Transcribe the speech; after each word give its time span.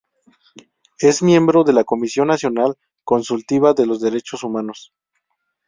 Es 0.99 1.21
miembro 1.21 1.63
de 1.63 1.73
la 1.73 1.83
Comisión 1.83 2.29
Nacional 2.29 2.75
Consultiva 3.03 3.75
de 3.75 3.85
los 3.85 4.01
Derechos 4.01 4.43
Humanos. 4.43 4.91